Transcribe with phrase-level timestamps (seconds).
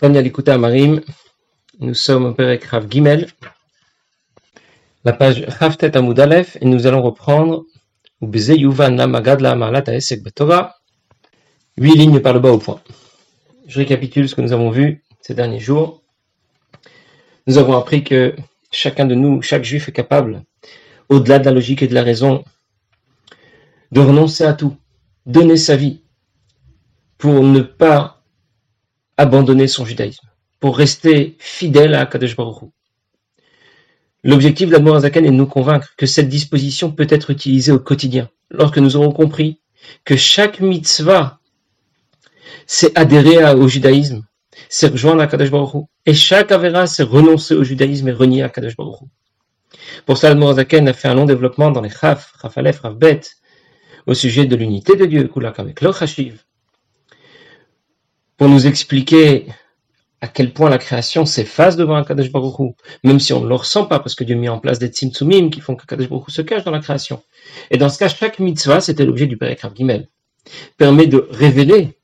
[0.00, 1.02] Tanya Likuta Marim,
[1.78, 3.26] nous sommes au Perek Rav Gimel,
[5.04, 7.66] la page Haftet Amud Aleph, et nous allons reprendre
[11.76, 12.80] huit lignes par le bas au point.
[13.66, 16.02] Je récapitule ce que nous avons vu ces derniers jours.
[17.46, 18.34] Nous avons appris que
[18.72, 20.44] chacun de nous, chaque juif est capable,
[21.10, 22.42] au-delà de la logique et de la raison,
[23.92, 24.78] de renoncer à tout,
[25.26, 26.00] donner sa vie,
[27.18, 28.19] pour ne pas
[29.20, 30.26] abandonner son judaïsme,
[30.60, 32.70] pour rester fidèle à Kadesh Baruch
[34.24, 38.30] L'objectif de la est de nous convaincre que cette disposition peut être utilisée au quotidien,
[38.50, 39.60] lorsque nous aurons compris
[40.06, 41.38] que chaque mitzvah,
[42.66, 44.24] c'est adhérer au judaïsme,
[44.70, 48.48] c'est rejoindre à Kadesh Baruch et chaque avera, c'est renoncer au judaïsme et renier à
[48.48, 49.00] Kadesh Baruch
[50.06, 53.20] Pour ça, le a fait un long développement dans les Chaf, Chaf Aleph, Bet,
[54.06, 56.42] au sujet de l'unité de Dieu, Kulak avec Chashiv,
[58.40, 59.44] pour nous expliquer
[60.22, 63.54] à quel point la création s'efface devant un Kadesh Baruch même si on ne le
[63.54, 66.30] ressent pas, parce que Dieu mis en place des tzimtzumim qui font que Kadesh Baruch
[66.30, 67.22] se cache dans la création.
[67.70, 70.08] Et dans ce cas, chaque mitzvah, c'était l'objet du Père Gimel,
[70.78, 71.98] permet de révéler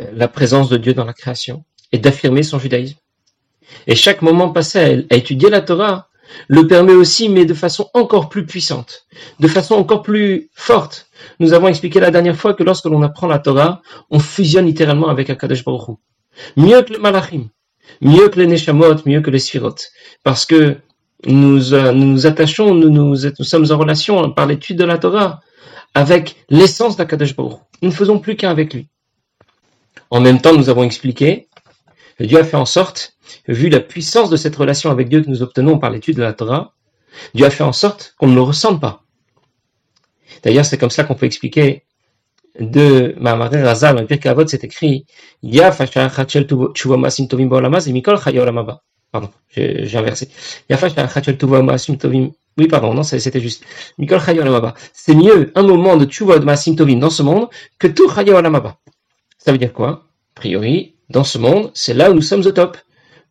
[0.00, 1.62] euh, la présence de Dieu dans la création
[1.92, 2.96] et d'affirmer son judaïsme.
[3.86, 6.07] Et chaque moment passé à étudier la Torah
[6.48, 9.06] le permet aussi, mais de façon encore plus puissante,
[9.40, 11.08] de façon encore plus forte.
[11.40, 15.08] Nous avons expliqué la dernière fois que lorsque l'on apprend la Torah, on fusionne littéralement
[15.08, 15.96] avec Akadosh Baruch.
[16.56, 17.48] Mieux que le Malachim,
[18.00, 19.74] mieux que les Neshamot, mieux que les Sphirot.
[20.22, 20.76] Parce que
[21.26, 25.40] nous euh, nous, attachons, nous, nous, sommes en relation par l'étude de la Torah
[25.94, 27.58] avec l'essence d'Akadosh Baruch.
[27.82, 28.88] Nous ne faisons plus qu'un avec lui.
[30.10, 31.48] En même temps, nous avons expliqué
[32.18, 35.28] que Dieu a fait en sorte vu la puissance de cette relation avec Dieu que
[35.28, 36.74] nous obtenons par l'étude de la Torah,
[37.34, 39.04] Dieu a fait en sorte qu'on ne le ressente pas.
[40.42, 41.84] D'ailleurs, c'est comme ça qu'on peut expliquer
[42.60, 45.06] de Mahamar Razal, dans Pirkei Avot, c'est écrit
[45.42, 46.46] Ya Chachel
[46.98, 47.50] Masim Tovim
[47.86, 48.82] et Mikol Chayolamaba.
[49.12, 50.28] Pardon, j'ai inversé.
[51.98, 52.32] Tovim.
[52.56, 53.64] Oui, pardon, non, c'était juste.
[53.98, 54.20] Mikol.
[54.92, 58.78] C'est mieux un moment de Tshuva Masim Tovim dans ce monde que tout Chayolamaba.
[59.38, 60.06] Ça veut dire quoi?
[60.36, 62.76] A priori, dans ce monde, c'est là où nous sommes au top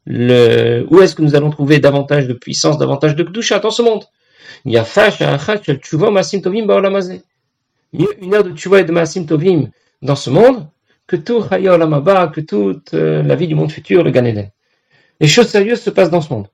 [0.09, 4.03] où est-ce que nous allons trouver davantage de puissance, davantage de Kdusha dans ce monde?
[4.65, 4.85] Il y a
[7.93, 9.69] Mieux une heure de Tshuva et de Masim Tovim
[10.01, 10.67] dans ce monde
[11.07, 14.51] que tout Olamaba, que toute euh, la vie du monde futur, le Gan Eden.
[15.19, 16.47] Les choses sérieuses se passent dans ce monde.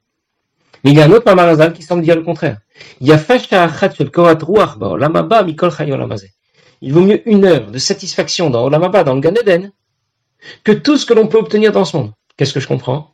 [0.84, 2.60] Mais il y a un autre Mamarazal qui semble dire le contraire.
[3.02, 3.18] Il y a
[6.82, 9.72] Il vaut mieux une heure de satisfaction dans Olamaba, dans le Gan Eden,
[10.64, 12.12] que tout ce que l'on peut obtenir dans ce monde.
[12.38, 13.13] Qu'est-ce que je comprends?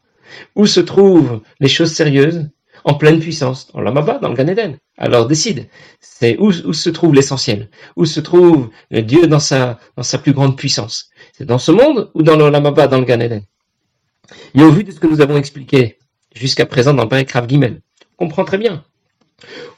[0.56, 2.50] Où se trouvent les choses sérieuses
[2.84, 4.75] en pleine puissance Dans l'Amaba, dans le Gan.
[4.97, 5.67] Alors décide.
[6.00, 7.69] C'est où, se trouve l'essentiel?
[7.95, 9.79] Où se trouve Dieu dans sa,
[10.22, 11.09] plus grande puissance?
[11.34, 15.00] C'est dans ce monde ou dans l'Amaba, dans le Gan Et au vu de ce
[15.00, 15.97] que nous avons expliqué
[16.35, 17.81] jusqu'à présent dans le Père Rav Gimel,
[18.17, 18.84] on comprend très bien.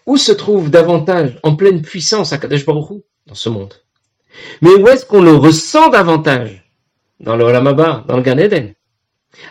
[0.06, 3.74] Où se trouve davantage en pleine puissance à Kadesh Baruch Dans ce monde.
[4.62, 6.64] Mais où est-ce qu'on le ressent davantage
[7.20, 8.74] Dans le dans le Gan Eden?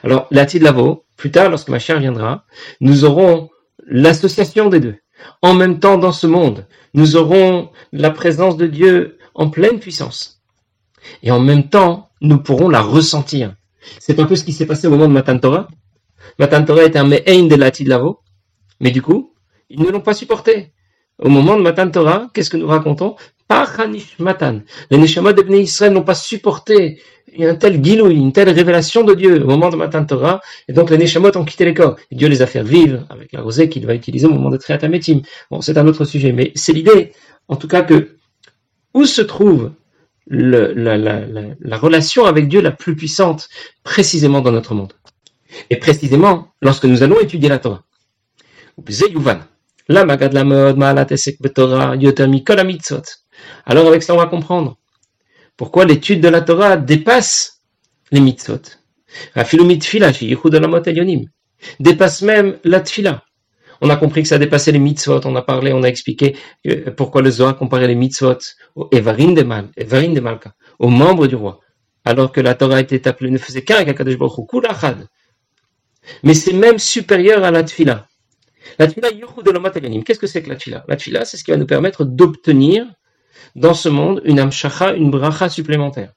[0.02, 2.44] Alors, la Lavo, plus tard, lorsque ma chère viendra,
[2.80, 3.50] nous aurons
[3.86, 4.96] l'association des deux.
[5.42, 10.42] En même temps, dans ce monde, nous aurons la présence de Dieu en pleine puissance.
[11.22, 13.54] Et en même temps, nous pourrons la ressentir.
[13.98, 15.68] C'est un peu ce qui s'est passé au moment de Matan Torah.
[16.38, 18.20] Matan Torah était un Me'ein de la Lavo,
[18.80, 19.34] mais du coup,
[19.68, 20.72] ils ne l'ont pas supporté.
[21.18, 23.16] Au moment de Matan Torah, qu'est-ce que nous racontons?
[24.90, 27.00] Les Neshamot de Israël n'ont pas supporté
[27.38, 30.90] un tel guilou, une telle révélation de Dieu au moment de Matan Torah, et donc
[30.90, 31.96] les Neshamot ont quitté les corps.
[32.12, 35.22] Dieu les a fait vivre avec la rosée qu'il va utiliser au moment de Triatametim.
[35.50, 37.12] Bon, c'est un autre sujet, mais c'est l'idée,
[37.48, 38.16] en tout cas, que
[38.94, 39.72] où se trouve
[40.28, 43.48] la, relation avec Dieu la plus puissante,
[43.82, 44.92] précisément dans notre monde.
[45.70, 47.82] Et précisément, lorsque nous allons étudier la Torah.
[53.66, 54.78] Alors avec ça, on va comprendre
[55.56, 57.60] pourquoi l'étude de la Torah dépasse
[58.12, 58.62] les mitzvot.
[61.80, 63.24] Dépasse même la tfila.
[63.82, 66.36] On a compris que ça dépassait les mitzvot, on a parlé, on a expliqué
[66.66, 68.38] euh, pourquoi le Zohar comparait les mitzvot
[68.74, 71.60] au de, Mal, de Malka, aux membres du roi,
[72.04, 74.50] alors que la Torah était appelée, ne faisait qu'un avec Akadosh Baruch
[76.22, 78.06] Mais c'est même supérieur à la tfila.
[78.78, 79.08] La tfila,
[80.04, 80.84] Qu'est-ce que c'est que la tfila?
[80.86, 82.86] La tfila, c'est ce qui va nous permettre d'obtenir
[83.54, 86.12] dans ce monde une amshacha, une bracha supplémentaire.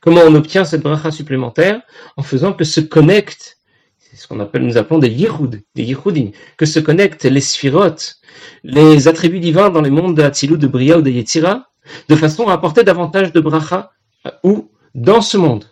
[0.00, 1.80] Comment on obtient cette bracha supplémentaire
[2.16, 3.58] En faisant que se connectent,
[3.98, 8.16] c'est ce qu'on appelle, nous appelons des yichud, des yichudim, que se connectent les sphirotes,
[8.62, 11.68] les attributs divins dans les mondes de Hatzilut, de Bria ou de Yetzira,
[12.08, 13.90] de façon à apporter davantage de bracha
[14.42, 15.64] ou dans ce monde.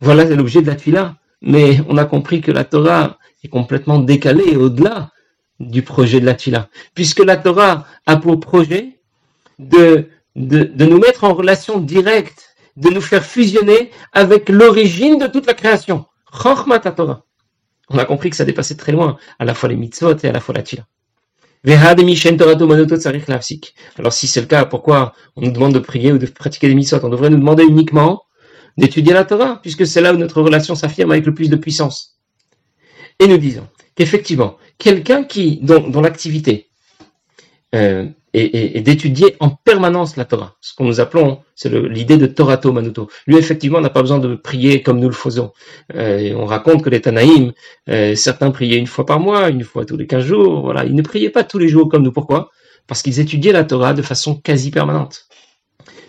[0.00, 1.16] Voilà l'objet de la Tfila.
[1.42, 5.10] Mais on a compris que la Torah est complètement décalée au-delà
[5.58, 6.68] du projet de la Tfila.
[6.94, 8.99] Puisque la Torah a pour projet
[9.60, 15.46] de, de, nous mettre en relation directe, de nous faire fusionner avec l'origine de toute
[15.46, 16.06] la création.
[16.96, 17.24] Torah.
[17.90, 20.32] On a compris que ça dépassait très loin, à la fois les mitzvot et à
[20.32, 20.86] la fois la Tfila.
[23.98, 26.74] Alors si c'est le cas, pourquoi on nous demande de prier ou de pratiquer des
[26.74, 27.00] mitzvot?
[27.02, 28.22] On devrait nous demander uniquement
[28.78, 32.18] d'étudier la Torah, puisque c'est là où notre relation s'affirme avec le plus de puissance.
[33.18, 36.70] Et nous disons qu'effectivement, quelqu'un qui, dont, l'activité
[37.74, 42.72] euh, est, d'étudier en permanence la Torah, ce qu'on nous appelons, c'est l'idée de Torato
[42.72, 43.08] Manuto.
[43.26, 45.52] Lui, effectivement, n'a pas besoin de prier comme nous le faisons.
[45.94, 47.52] Euh, on raconte que les Tanaïm,
[47.88, 50.84] euh, certains priaient une fois par mois, une fois tous les quinze jours, voilà.
[50.84, 52.12] Ils ne priaient pas tous les jours comme nous.
[52.12, 52.50] Pourquoi?
[52.86, 55.26] Parce qu'ils étudiaient la Torah de façon quasi permanente.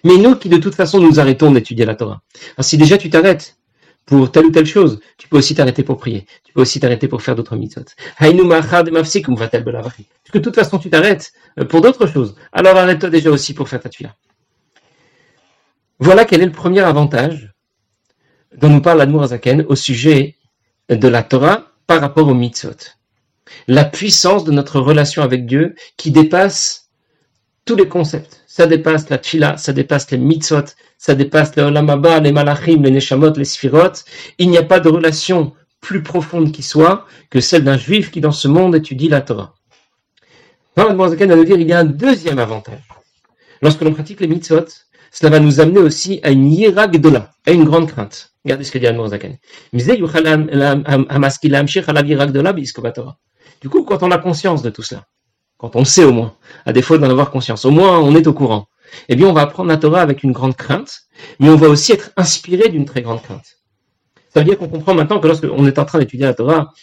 [0.04, 2.22] Mais nous qui de toute façon nous arrêtons d'étudier la Torah.
[2.58, 3.58] Alors si déjà tu t'arrêtes
[4.06, 6.26] pour telle ou telle chose, tu peux aussi t'arrêter pour prier.
[6.44, 7.86] Tu peux aussi t'arrêter pour faire d'autres mitzvot.
[8.18, 8.38] Puisque
[10.34, 12.36] de toute façon tu t'arrêtes euh, pour d'autres choses.
[12.52, 14.16] Alors arrête-toi déjà aussi pour faire ta tuya.
[16.00, 17.54] Voilà quel est le premier avantage
[18.58, 20.36] dont nous parle l'Admour Azaken au sujet
[20.90, 22.76] de la Torah par rapport aux mitzvot.
[23.68, 26.81] La puissance de notre relation avec Dieu qui dépasse
[27.72, 30.66] tous les concepts ça dépasse la tfila, ça dépasse les mitzvot,
[30.98, 33.94] ça dépasse les olamaba, les malachim, les neshamot, les sphirot.
[34.40, 38.20] Il n'y a pas de relation plus profonde qui soit que celle d'un juif qui
[38.20, 39.54] dans ce monde étudie la Torah.
[40.76, 42.84] Dans va nous dire il y a un deuxième avantage.
[43.62, 44.66] Lorsque l'on pratique les mitzvot,
[45.14, 48.34] cela va nous amener aussi à une là, à une grande crainte.
[48.44, 49.38] Regardez ce que dit Admorzaken.
[53.62, 55.06] Du coup, quand on a conscience de tout cela,
[55.62, 56.34] quand on sait au moins,
[56.66, 57.66] à défaut d'en avoir conscience.
[57.66, 58.68] Au moins, on est au courant.
[59.10, 61.02] Eh bien, on va apprendre la Torah avec une grande crainte,
[61.40, 63.60] mais on va aussi être inspiré d'une très grande crainte.
[64.34, 66.74] Ça veut dire qu'on comprend maintenant que lorsqu'on est en train d'étudier la Torah,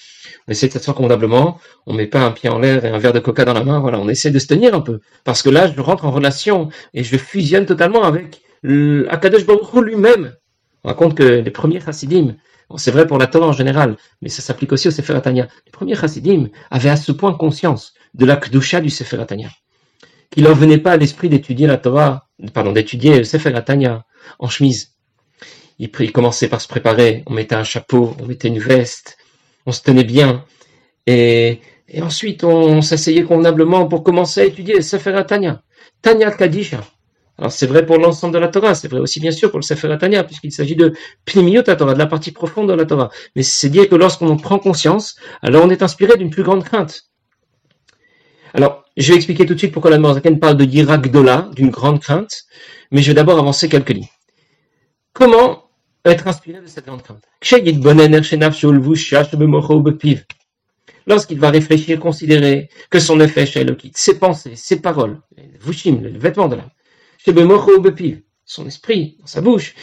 [0.46, 3.12] on essaie de s'asseoir convenablement, on met pas un pied en l'air et un verre
[3.12, 5.00] de coca dans la main, voilà, on essaie de se tenir un peu.
[5.24, 8.42] Parce que là, je rentre en relation et je fusionne totalement avec
[9.10, 10.34] Akadosh Baruch lui-même.
[10.84, 12.36] On raconte que les premiers chassidim,
[12.76, 15.48] c'est vrai pour la Torah en général, mais ça s'applique aussi au Sefer Atania.
[15.66, 19.50] Les premiers chassidim avaient à ce point conscience de la Kdusha du Sefer Atania,
[20.30, 24.04] qu'il n'en venait pas à l'esprit d'étudier la Torah, pardon, d'étudier le Sefer Atania
[24.38, 24.94] en chemise.
[25.78, 29.16] Il, il commençait par se préparer, on mettait un chapeau, on mettait une veste,
[29.66, 30.44] on se tenait bien,
[31.06, 31.60] et,
[32.02, 35.62] ensuite on, s'asseyait convenablement pour commencer à étudier le Sefer Tanya.
[36.02, 36.84] Tanya Kadisha.
[37.38, 39.64] Alors c'est vrai pour l'ensemble de la Torah, c'est vrai aussi bien sûr pour le
[39.64, 40.92] Sefer Tanya, puisqu'il s'agit de
[41.24, 43.10] Pnimiot Torah, de la partie profonde de la Torah.
[43.36, 46.64] Mais c'est dire que lorsqu'on en prend conscience, alors on est inspiré d'une plus grande
[46.64, 47.07] crainte.
[48.54, 52.00] Alors, je vais expliquer tout de suite pourquoi la Morzaken parle de Yiragdola, d'une grande
[52.00, 52.44] crainte,
[52.90, 54.08] mais je vais d'abord avancer quelques lignes.
[55.12, 55.64] Comment
[56.04, 57.22] être inspiré de cette grande crainte?
[61.06, 65.20] Lorsqu'il va réfléchir, considérer que son effet chez ses pensées, ses paroles,
[65.60, 66.70] vushim, le vêtement de l'âme,
[68.44, 69.74] son esprit, sa bouche,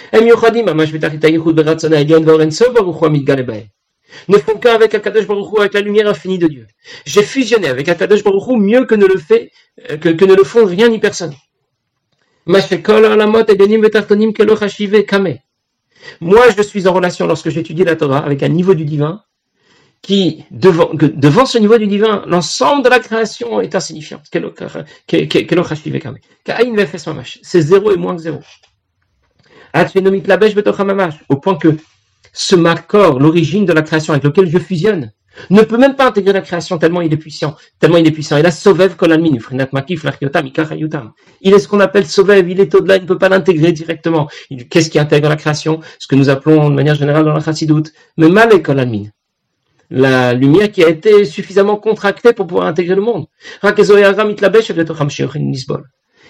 [4.27, 6.67] ne font qu'avec Akadosh Baruch avec la lumière infinie de Dieu.
[7.05, 9.51] J'ai fusionné avec Akadosh Baruch mieux que ne le fait,
[9.89, 11.33] euh, que, que ne le font rien ni personne.
[16.21, 19.23] Moi, je suis en relation, lorsque j'étudie la Torah, avec un niveau du divin,
[20.05, 24.21] qui, devant, devant ce niveau du divin, l'ensemble de la création est insignifiant.
[27.41, 28.39] C'est zéro et moins que zéro.
[31.29, 31.75] Au point que
[32.35, 35.11] ce makor, l'origine de la création avec lequel je fusionne,
[35.49, 38.37] ne peut même pas intégrer la création tellement il est puissant, tellement il est puissant.
[38.37, 39.31] Et là, Sovev Kolalmin,
[41.41, 44.29] il est ce qu'on appelle Sovev, il est au-delà, il ne peut pas l'intégrer directement.
[44.69, 45.79] Qu'est-ce qui intègre la création?
[45.99, 49.05] Ce que nous appelons de manière générale dans la Chassidoute, mais Malek Kolalmin.
[49.89, 53.27] La lumière qui a été suffisamment contractée pour pouvoir intégrer le monde.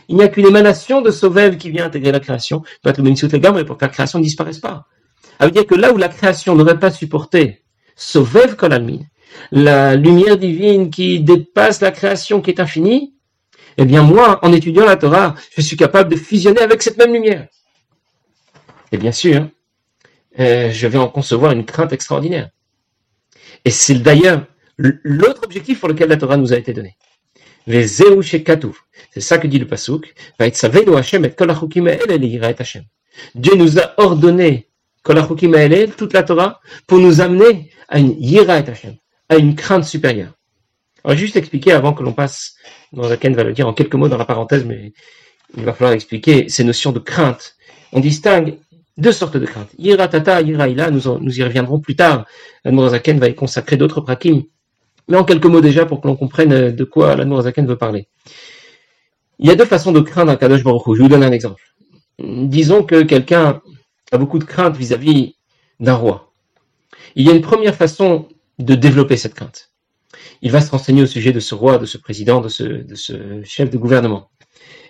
[0.08, 3.88] Il n'y a qu'une émanation de Sovev qui vient intégrer la création, pour que la
[3.88, 4.86] création ne disparaisse pas.
[5.40, 7.64] Ça veut dire que là où la création n'aurait pas supporté
[7.96, 9.00] Sovev Kolalmin,
[9.52, 13.16] la lumière divine qui dépasse la création qui est infinie,
[13.78, 17.14] eh bien moi, en étudiant la Torah, je suis capable de fusionner avec cette même
[17.14, 17.48] lumière.
[18.92, 19.50] Et bien sûr,
[20.40, 22.50] euh, je vais en concevoir une crainte extraordinaire.
[23.66, 24.46] Et c'est d'ailleurs
[24.78, 26.96] l'autre objectif pour lequel la Torah nous a été donnée.
[27.68, 27.88] C'est
[29.22, 30.14] ça que dit le Pasuk.
[33.36, 34.65] Dieu nous a ordonné
[35.06, 38.64] toute la Torah, pour nous amener à une yira et
[39.30, 40.34] à une crainte supérieure.
[41.04, 42.56] Alors, juste expliquer avant que l'on passe,
[43.20, 44.94] Ken va le dire en quelques mots dans la parenthèse, mais
[45.56, 47.56] il va falloir expliquer ces notions de crainte.
[47.92, 48.58] On distingue
[48.98, 49.70] deux sortes de craintes.
[49.78, 52.26] Ira tata, ira ila, nous, y reviendrons plus tard.
[52.64, 54.44] L'Admorazaken va y consacrer d'autres prakim.
[55.08, 58.08] Mais en quelques mots déjà pour que l'on comprenne de quoi l'Admorazaken veut parler.
[59.38, 61.62] Il y a deux façons de craindre un Kadosh Baruch Je vous donne un exemple.
[62.18, 63.62] Disons que quelqu'un
[64.16, 65.36] a beaucoup de crainte vis-à-vis
[65.80, 66.34] d'un roi.
[67.16, 68.28] Il y a une première façon
[68.60, 69.72] de développer cette crainte.
[70.42, 73.70] Il va se renseigner au sujet de ce roi, de ce président, de ce, chef
[73.70, 74.30] de gouvernement.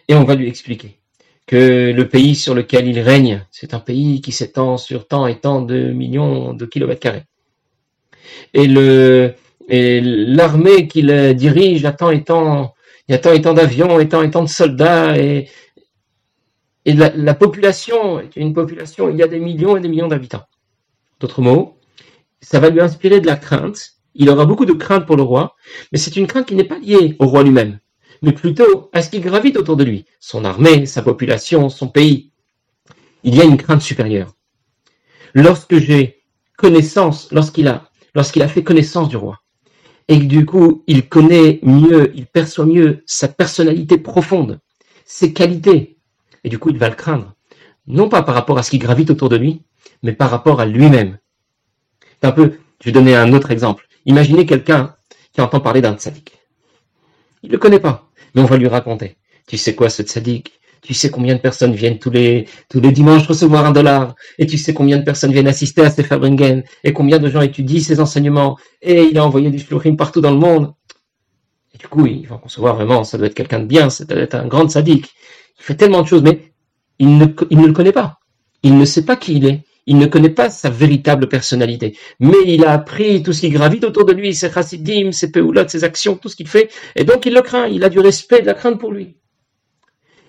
[0.07, 0.99] Et on va lui expliquer
[1.47, 5.39] que le pays sur lequel il règne, c'est un pays qui s'étend sur tant et
[5.39, 7.23] tant de millions de kilomètres carrés.
[8.53, 8.67] Et
[10.01, 12.73] l'armée qu'il dirige a tant et tant,
[13.07, 15.47] il y a tant et tant d'avions et tant et tant de soldats et,
[16.85, 20.07] et la, la, population est une population, il y a des millions et des millions
[20.07, 20.45] d'habitants.
[21.19, 21.79] D'autres mots,
[22.41, 23.93] ça va lui inspirer de la crainte.
[24.13, 25.55] Il aura beaucoup de crainte pour le roi,
[25.91, 27.79] mais c'est une crainte qui n'est pas liée au roi lui-même
[28.21, 32.31] mais plutôt à ce qui gravite autour de lui, son armée, sa population, son pays.
[33.23, 34.33] Il y a une crainte supérieure.
[35.33, 36.23] Lorsque j'ai
[36.57, 39.41] connaissance, lorsqu'il a, lorsqu'il a fait connaissance du roi,
[40.07, 44.59] et que du coup il connaît mieux, il perçoit mieux sa personnalité profonde,
[45.05, 45.94] ses qualités,
[46.45, 47.33] et du coup il va le craindre,
[47.87, 49.63] non pas par rapport à ce qui gravite autour de lui,
[50.01, 51.17] mais par rapport à lui-même.
[52.21, 53.87] un peu, je vais donner un autre exemple.
[54.05, 54.95] Imaginez quelqu'un
[55.33, 56.39] qui entend parler d'un tzaddik.
[57.43, 59.15] Il ne le connaît pas mais on va lui raconter.
[59.47, 60.59] Tu sais quoi, ce tzaddik?
[60.81, 64.13] Tu sais combien de personnes viennent tous les, tous les dimanches recevoir un dollar?
[64.37, 67.41] Et tu sais combien de personnes viennent assister à ses Fabringen Et combien de gens
[67.41, 68.57] étudient ses enseignements?
[68.83, 70.73] Et il a envoyé des shluchim partout dans le monde.
[71.73, 74.17] Et du coup, il va concevoir vraiment, ça doit être quelqu'un de bien, ça doit
[74.17, 75.11] être un grand tzaddik.
[75.59, 76.53] Il fait tellement de choses, mais
[76.99, 78.19] il ne, le connaît pas.
[78.63, 79.63] Il ne sait pas qui il est.
[79.87, 83.83] Il ne connaît pas sa véritable personnalité, mais il a appris tout ce qui gravite
[83.83, 87.27] autour de lui, ses chassidim, ses peulot, ses actions, tout ce qu'il fait, et donc
[87.27, 89.15] il le craint, il a du respect, de la crainte pour lui.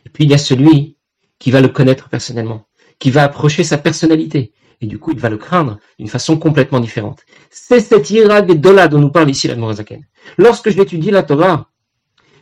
[0.04, 0.98] Et puis il y a celui
[1.38, 2.66] qui va le connaître personnellement,
[2.98, 4.52] qui va approcher sa personnalité,
[4.82, 7.20] et du coup il va le craindre d'une façon complètement différente.
[7.48, 8.12] C'est cette
[8.60, 10.04] Dola dont nous parle ici la Morazaken.
[10.36, 11.70] Lorsque j'étudie la Torah,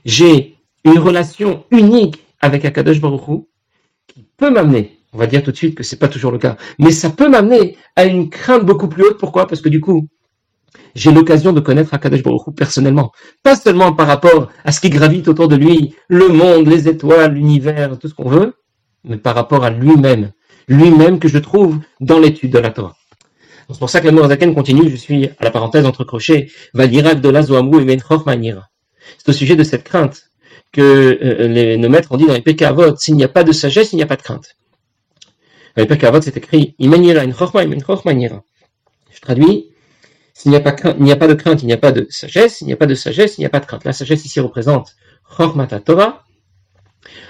[0.05, 3.45] j'ai une relation unique avec Akadosh Baruch
[4.07, 6.57] qui peut m'amener on va dire tout de suite que c'est pas toujours le cas.
[6.79, 9.19] Mais ça peut m'amener à une crainte beaucoup plus haute.
[9.19, 9.47] Pourquoi?
[9.47, 10.09] Parce que du coup,
[10.95, 13.13] j'ai l'occasion de connaître Akadosh Baruch personnellement.
[13.43, 17.35] Pas seulement par rapport à ce qui gravite autour de lui, le monde, les étoiles,
[17.35, 18.55] l'univers, tout ce qu'on veut,
[19.05, 20.33] mais par rapport à lui-même.
[20.67, 22.97] Lui-même que je trouve dans l'étude de la Torah.
[23.71, 27.21] C'est pour ça que la Zaken continue, je suis à la parenthèse entre crochets, Valirak
[27.21, 27.85] de Lazoamou et
[28.27, 28.69] Manira.
[29.19, 30.25] C'est au sujet de cette crainte
[30.75, 33.53] que euh, les, nos maîtres ont dit dans les Pekavot, s'il n'y a pas de
[33.53, 34.57] sagesse, il n'y a pas de crainte.
[35.77, 36.87] Dans les Pekavot, c'est écrit Je
[39.21, 39.71] traduis
[40.35, 42.67] s'il n'y a, pas, a pas de crainte, il n'y a pas de sagesse, il
[42.67, 43.85] n'y a pas de sagesse, il n'y a pas de crainte.
[43.85, 44.97] La sagesse ici représente
[45.85, 46.25] Torah.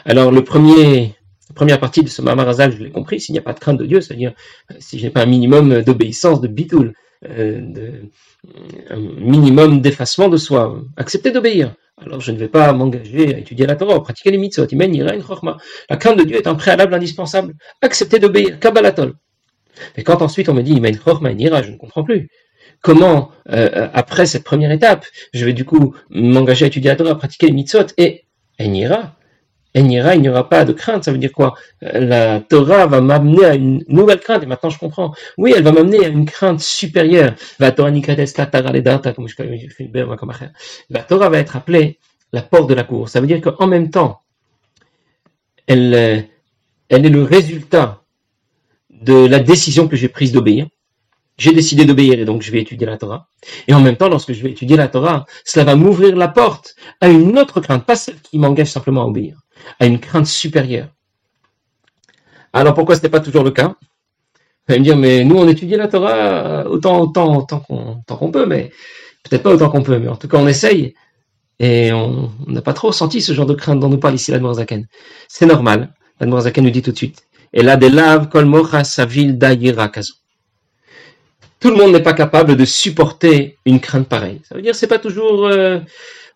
[0.06, 1.14] Alors, le premier,
[1.50, 3.78] la première partie de ce Mamarazal, je l'ai compris, s'il n'y a pas de crainte
[3.78, 4.32] de Dieu, c'est-à-dire
[4.78, 6.92] si je n'ai pas un minimum d'obéissance, de bitoul, euh,
[7.28, 8.10] de,
[8.90, 13.66] un minimum d'effacement de soi, accepter d'obéir alors je ne vais pas m'engager à étudier
[13.66, 14.66] la Torah, à pratiquer les mitzvot.
[14.72, 17.54] La crainte de Dieu est un préalable indispensable.
[17.82, 19.14] Accepter d'obéir, kabbalatol.
[19.96, 20.96] Mais quand ensuite on me dit Imen
[21.40, 22.28] ira, je ne comprends plus.
[22.80, 27.12] Comment, euh, après cette première étape, je vais du coup m'engager à étudier la Torah,
[27.12, 28.24] à pratiquer les mitzvot, et
[29.74, 31.04] ira il n'y aura pas de crainte.
[31.04, 31.54] Ça veut dire quoi?
[31.80, 34.42] La Torah va m'amener à une nouvelle crainte.
[34.42, 35.12] Et maintenant, je comprends.
[35.36, 37.34] Oui, elle va m'amener à une crainte supérieure.
[37.58, 37.90] La Torah
[40.90, 41.98] La Torah va être appelée
[42.32, 43.08] la porte de la cour.
[43.08, 44.20] Ça veut dire qu'en même temps,
[45.66, 46.28] elle,
[46.88, 48.02] elle est le résultat
[48.90, 50.66] de la décision que j'ai prise d'obéir.
[51.36, 53.28] J'ai décidé d'obéir et donc je vais étudier la Torah.
[53.66, 56.76] Et en même temps, lorsque je vais étudier la Torah, cela va m'ouvrir la porte
[57.00, 59.43] à une autre crainte, pas celle qui m'engage simplement à obéir
[59.78, 60.88] à une crainte supérieure.
[62.52, 63.74] Alors pourquoi ce n'est pas toujours le cas?
[64.66, 68.70] Vous allez me dire, mais nous on étudie la Torah autant, autant, qu'on peut, mais
[69.24, 70.94] peut-être pas autant qu'on peut, mais en tout cas on essaye.
[71.58, 74.86] Et on n'a pas trop senti ce genre de crainte dont nous parle ici l'Admorazaken.
[75.28, 75.94] C'est normal.
[76.20, 77.24] L'Admorazaken nous dit tout de suite.
[77.52, 78.50] Et là, des laves, kol
[78.84, 79.38] sa ville
[81.60, 84.40] Tout le monde n'est pas capable de supporter une crainte pareille.
[84.48, 85.78] Ça veut dire c'est pas toujours, euh,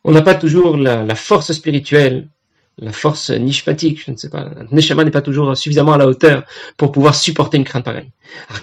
[0.04, 2.28] on n'a pas toujours la, force spirituelle
[2.78, 6.44] la force nishmatique, je ne sais pas, Neshama n'est pas toujours suffisamment à la hauteur
[6.76, 8.10] pour pouvoir supporter une crainte pareille.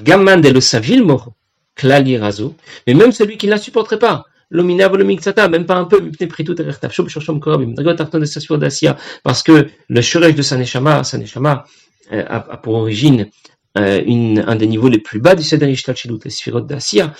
[0.03, 1.33] Gamman de savil moro,
[1.75, 2.55] klali razo,
[2.87, 6.11] mais même celui qui ne la supporterait pas, l'omina volumixata, même pas un peu,
[9.23, 11.65] parce que le shuresh de sa neshama, sa neshama,
[12.13, 13.27] euh, a, pour origine
[13.77, 17.13] euh, un des niveaux les plus bas du Seder Ishtalchilut, les Sphirot d'Asiya,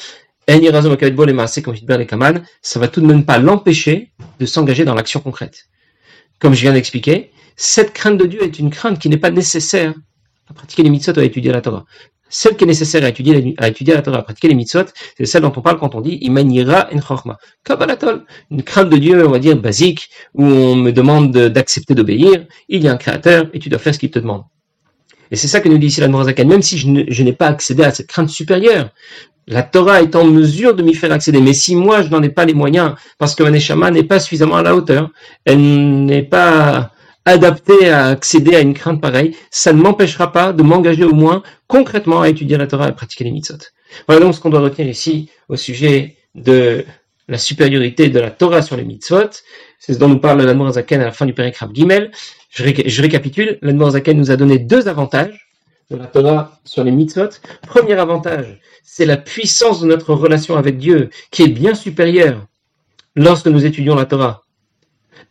[2.62, 5.66] ça va tout de même pas l'empêcher de s'engager dans l'action concrète
[6.40, 9.94] comme je viens d'expliquer, cette crainte de Dieu est une crainte qui n'est pas nécessaire
[10.50, 11.86] à pratiquer les mitzvot ou à étudier la Torah.
[12.28, 14.86] Celle qui est nécessaire à étudier, à étudier la Torah, à pratiquer les mitzvot,
[15.18, 17.38] c'est celle dont on parle quand on dit Imanira en chorma.
[17.64, 22.46] Kabbalatol, une crainte de Dieu, on va dire, basique, où on me demande d'accepter d'obéir.
[22.68, 24.44] Il y a un créateur et tu dois faire ce qu'il te demande.
[25.32, 27.84] Et c'est ça que nous dit ici la Morazakan, même si je n'ai pas accédé
[27.84, 28.90] à cette crainte supérieure,
[29.48, 31.40] la Torah est en mesure de m'y faire accéder.
[31.40, 34.20] Mais si moi, je n'en ai pas les moyens, parce que ma neshama n'est pas
[34.20, 35.12] suffisamment à la hauteur,
[35.46, 36.92] elle n'est pas
[37.26, 41.42] adaptée à accéder à une crainte pareille, ça ne m'empêchera pas de m'engager au moins
[41.68, 43.58] concrètement à étudier la Torah et à pratiquer les mitzvot.
[44.08, 46.86] Voilà donc ce qu'on doit retenir ici au sujet de
[47.28, 49.30] la supériorité de la Torah sur les mitzvot.
[49.80, 52.12] C'est ce dont nous parle l'Admor Zaken à la fin du Périkrab Gimel.
[52.52, 53.58] Je, je récapitule.
[53.62, 55.45] L'Admor Zaken nous a donné deux avantages
[55.90, 57.30] de la Torah sur les mitzvot.
[57.68, 62.46] Premier avantage, c'est la puissance de notre relation avec Dieu qui est bien supérieure
[63.16, 64.44] lorsque nous étudions la Torah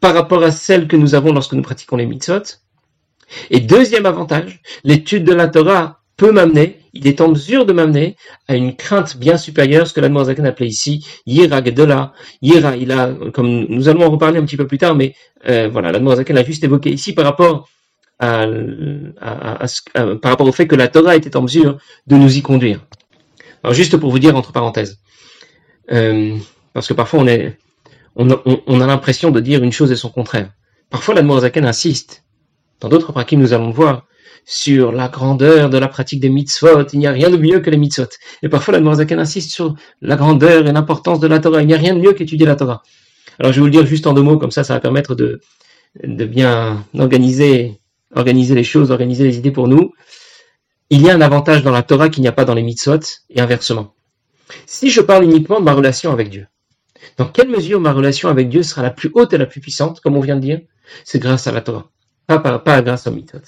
[0.01, 2.43] par rapport à celle que nous avons lorsque nous pratiquons les mitzvot.
[3.51, 8.17] Et deuxième avantage, l'étude de la Torah peut m'amener, il est en mesure de m'amener
[8.47, 12.13] à une crainte bien supérieure, ce que l'Admorazakan appelait ici Yira Gedola.
[12.41, 15.15] Yira, il a, comme nous allons en reparler un petit peu plus tard, mais
[15.49, 17.69] euh, voilà, l'Admorazakan l'a juste évoqué ici par rapport
[18.19, 18.47] à,
[20.23, 22.87] par rapport au fait que la Torah était en mesure de nous y conduire.
[23.63, 24.99] Alors juste pour vous dire entre parenthèses,
[25.91, 26.37] euh,
[26.73, 27.25] parce que parfois
[28.17, 30.51] on a l'impression de dire une chose et son contraire.
[30.91, 32.25] Parfois l'Admorazaken insiste.
[32.81, 34.07] Dans d'autres prakim, nous allons voir
[34.45, 36.87] sur la grandeur de la pratique des mitzvot.
[36.93, 38.09] Il n'y a rien de mieux que les mitzvot.
[38.43, 41.63] Et parfois l'Admorazaken insiste sur la grandeur et l'importance de la Torah.
[41.63, 42.83] Il n'y a rien de mieux qu'étudier la Torah.
[43.39, 45.15] Alors je vais vous le dire juste en deux mots, comme ça, ça va permettre
[45.15, 45.41] de
[46.05, 47.81] bien organiser
[48.15, 49.93] organiser les choses, organiser les idées pour nous,
[50.91, 53.01] il y a un avantage dans la Torah qu'il n'y a pas dans les mitzvot,
[53.31, 53.95] et inversement.
[54.67, 56.47] Si je parle uniquement de ma relation avec Dieu,
[57.17, 60.01] dans quelle mesure ma relation avec Dieu sera la plus haute et la plus puissante,
[60.01, 60.61] comme on vient de dire?
[61.05, 61.91] C'est grâce à la Torah,
[62.27, 63.41] pas, grâce aux mitzvot.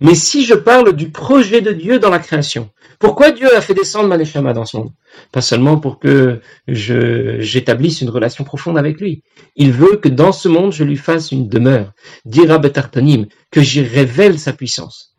[0.00, 3.74] Mais si je parle du projet de Dieu dans la création, pourquoi Dieu a fait
[3.74, 4.92] descendre Maneshama dans son monde
[5.32, 9.22] Pas seulement pour que j'établisse une relation profonde avec lui.
[9.56, 11.92] Il veut que dans ce monde, je lui fasse une demeure,
[12.24, 15.14] dira Betartanim, que j'y révèle sa puissance.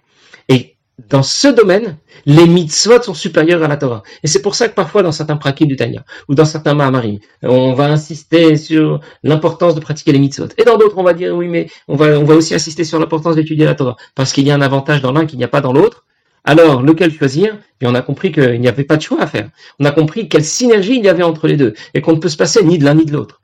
[0.49, 0.77] Et
[1.09, 4.01] dans ce domaine, les mitzvot sont supérieurs à la Torah.
[4.23, 7.19] Et c'est pour ça que parfois, dans certains prakim du Tanya, ou dans certains Mahamarim,
[7.43, 10.47] on va insister sur l'importance de pratiquer les mitzvot.
[10.57, 13.65] Et dans d'autres, on va dire, oui, mais on va aussi insister sur l'importance d'étudier
[13.65, 13.95] la Torah.
[14.15, 16.05] Parce qu'il y a un avantage dans l'un qu'il n'y a pas dans l'autre.
[16.47, 17.57] Alors, lequel choisir?
[17.81, 19.49] Et on a compris qu'il n'y avait pas de choix à faire.
[19.81, 21.73] On a compris quelle synergie il y avait entre les deux.
[21.93, 23.41] Et qu'on ne peut se passer ni de l'un ni de l'autre.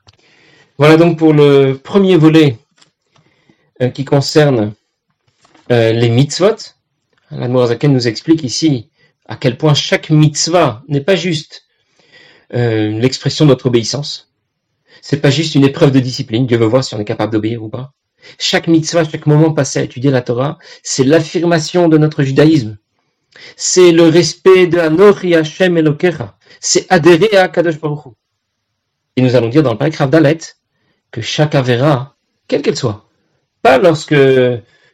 [0.78, 2.58] Voilà donc pour le premier volet
[3.82, 4.74] euh, qui concerne
[5.70, 6.56] euh, les mitzvot.
[7.30, 8.90] Zaken nous explique ici
[9.26, 11.64] à quel point chaque mitzvah n'est pas juste
[12.54, 14.32] euh, l'expression de notre obéissance.
[15.02, 16.48] C'est pas juste une épreuve de discipline.
[16.48, 17.92] Dieu veut voir si on est capable d'obéir ou pas.
[18.40, 22.78] Chaque mitzvah, chaque moment passé à étudier la Torah, c'est l'affirmation de notre judaïsme.
[23.56, 26.38] C'est le respect de Anochi Hashem Elokecha.
[26.60, 28.14] C'est adhérer à Kadosh Baruch
[29.16, 30.40] Et nous allons dire dans le paragraphe d'Alet
[31.12, 32.16] que chaque avéra,
[32.48, 33.10] quelle qu'elle soit,
[33.62, 34.16] pas lorsque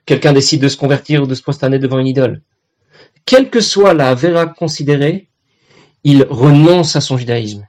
[0.06, 2.42] quelqu'un décide de se convertir ou de se prosterner devant une idole.
[3.26, 5.30] Quelle que soit la vera considérée,
[6.04, 7.68] il renonce à son judaïsme.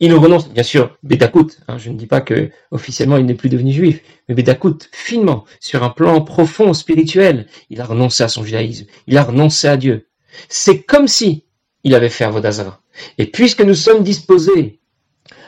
[0.00, 3.48] Il renonce, bien sûr, Bédakout, hein, je ne dis pas que officiellement il n'est plus
[3.48, 8.44] devenu juif, mais Bédakout, finement, sur un plan profond, spirituel, il a renoncé à son
[8.44, 10.06] judaïsme, il a renoncé à Dieu.
[10.48, 11.44] C'est comme si
[11.82, 12.80] il avait fait Avodazara.
[13.18, 14.78] Et puisque nous sommes disposés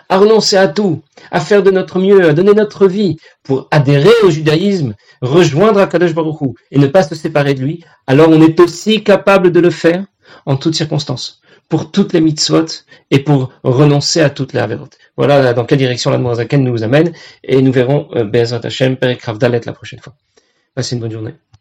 [0.09, 4.11] à renoncer à tout, à faire de notre mieux, à donner notre vie pour adhérer
[4.25, 8.59] au judaïsme, rejoindre Akadosh Baruch et ne pas se séparer de lui, alors on est
[8.59, 10.05] aussi capable de le faire
[10.47, 12.67] en toutes circonstances, pour toutes les mitzvot
[13.11, 14.91] et pour renoncer à toutes les averot.
[15.17, 19.25] Voilà dans quelle direction la nous amène et nous verrons euh, Bezrat Hashem, Perek
[19.65, 20.15] la prochaine fois.
[20.75, 21.35] Passez une bonne journée.